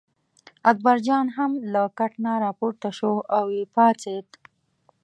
اکبرجان 0.71 1.25
هم 1.37 1.51
له 1.73 1.81
کټ 1.97 2.11
نه 2.25 2.33
راپورته 2.45 2.89
شو 2.97 3.13
او 3.37 3.45
یې 3.55 3.63
پاڅېد. 3.75 4.27